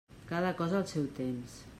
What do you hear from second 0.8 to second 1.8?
seu temps.